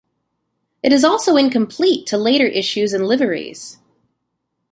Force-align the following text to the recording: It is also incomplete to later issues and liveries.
It 0.81 0.91
is 0.91 1.03
also 1.03 1.37
incomplete 1.37 2.07
to 2.07 2.17
later 2.17 2.47
issues 2.47 2.91
and 2.91 3.05
liveries. 3.05 3.77